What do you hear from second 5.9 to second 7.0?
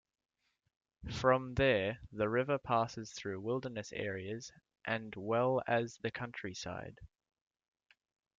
the countryside.